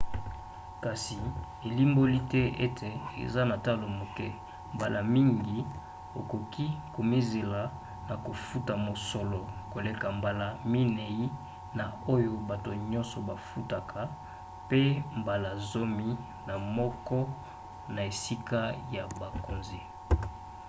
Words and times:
kasi 0.83 1.17
elimboli 1.67 2.19
te 2.31 2.41
ete 2.65 2.89
eza 3.23 3.41
na 3.49 3.55
talo 3.65 3.85
moke; 3.99 4.27
mbala 4.73 4.99
mingi 5.15 5.57
okoki 6.19 6.65
komizela 6.95 7.61
na 8.07 8.15
kofuta 8.25 8.73
mosolo 8.85 9.41
koleka 9.71 10.07
mbala 10.17 10.47
minei 10.71 11.21
na 11.77 11.85
oyo 12.13 12.31
bato 12.49 12.71
nyonso 12.91 13.17
bafutaka 13.29 13.99
pe 14.69 14.81
mbala 15.19 15.49
zomi 15.69 16.09
na 16.47 16.55
moko 16.75 17.19
na 17.93 18.01
esika 18.11 18.59
ya 18.95 19.03
bakonzi! 19.19 19.79